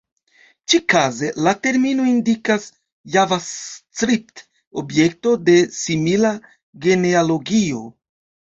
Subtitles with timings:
[0.73, 2.65] Ĉikaze la termino indikas
[3.17, 6.35] Javascript-objekto de simila
[6.89, 7.87] genealogio.